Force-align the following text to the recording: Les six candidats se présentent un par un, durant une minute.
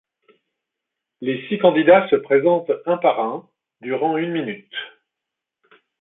Les 1.19 1.47
six 1.47 1.59
candidats 1.59 2.07
se 2.09 2.15
présentent 2.15 2.71
un 2.87 2.97
par 2.97 3.19
un, 3.19 3.47
durant 3.81 4.17
une 4.17 4.31
minute. 4.31 4.73